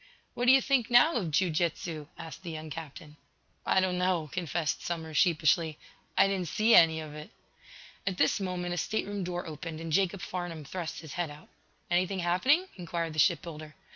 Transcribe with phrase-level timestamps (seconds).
[0.33, 3.17] "What do you think, now, of jiu jitsu?" asked the young captain.
[3.67, 5.77] "I don't know," confessed Somers, sheepishly.
[6.17, 7.29] "I didn't see any of it."
[8.07, 11.49] At this moment a stateroom door opened and Jacob Farnum thrust his head out.
[11.91, 13.75] "Anything happening?" inquired the ship builder.